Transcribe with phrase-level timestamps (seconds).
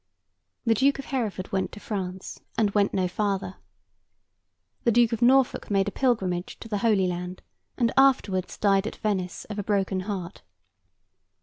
[0.65, 3.57] The Duke of Hereford went to France, and went no farther.
[4.83, 7.43] The Duke of Norfolk made a pilgrimage to the Holy Land,
[7.77, 10.41] and afterwards died at Venice of a broken heart.